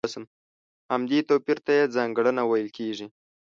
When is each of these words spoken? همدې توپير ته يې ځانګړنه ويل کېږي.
همدې 0.91 1.19
توپير 1.29 1.57
ته 1.65 1.71
يې 1.77 1.91
ځانګړنه 1.95 2.41
ويل 2.45 2.69
کېږي. 2.77 3.07